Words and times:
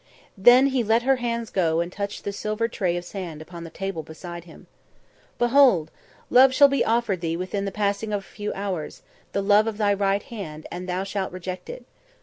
Then 0.35 0.65
he 0.73 0.83
let 0.83 1.03
her 1.03 1.17
hands 1.17 1.51
go 1.51 1.79
and 1.79 1.91
touched 1.93 2.23
the 2.23 2.33
silver 2.33 2.67
tray 2.67 2.97
of 2.97 3.05
sand 3.05 3.39
upon 3.39 3.63
the 3.65 3.69
table 3.69 4.01
beside 4.01 4.45
him. 4.45 4.65
"Behold! 5.37 5.91
Love 6.31 6.55
shall 6.55 6.67
be 6.67 6.83
offered 6.83 7.21
thee 7.21 7.37
within 7.37 7.65
the 7.65 7.71
passing 7.71 8.11
of 8.11 8.21
a 8.21 8.35
few 8.35 8.51
hours, 8.53 9.03
the 9.31 9.43
love 9.43 9.67
of 9.67 9.77
thy 9.77 9.93
right 9.93 10.23
hand, 10.23 10.65
and 10.71 10.89
thou 10.89 11.03
shalt 11.03 11.31
reject 11.31 11.69
it. 11.69 11.85